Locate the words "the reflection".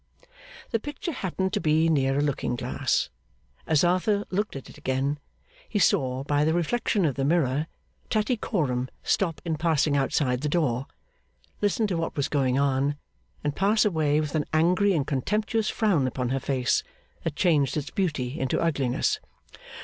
6.43-7.05